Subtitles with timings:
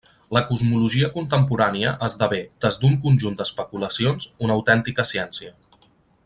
[0.35, 5.55] La cosmologia contemporània esdevé, des d'un conjunt d'especulacions, una autèntica ciència.